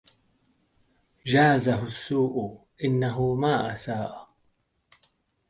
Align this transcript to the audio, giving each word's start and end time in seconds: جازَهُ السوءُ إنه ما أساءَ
جازَهُ 1.25 1.83
السوءُ 1.83 2.65
إنه 2.83 3.33
ما 3.33 3.73
أساءَ 3.73 4.29